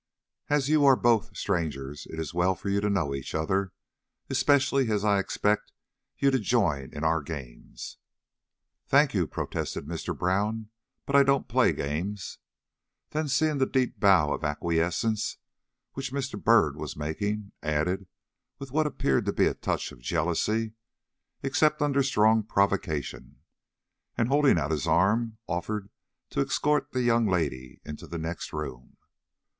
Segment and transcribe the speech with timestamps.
[0.49, 3.71] "As you are both strangers, it is well for you to know each other,
[4.31, 5.71] especially as I expect
[6.17, 7.97] you to join in our games."
[8.87, 10.17] "Thank you," protested Mr.
[10.17, 10.71] Brown,
[11.05, 12.39] "but I don't play games."
[13.11, 15.37] Then seeing the deep bow of acquiescence
[15.93, 16.43] which Mr.
[16.43, 18.07] Byrd was making, added,
[18.57, 20.73] with what appeared to be a touch of jealousy,
[21.43, 23.35] "Except under strong provocation,"
[24.17, 25.91] and holding out his arm, offered
[26.31, 28.97] to escort the young lady into the next room.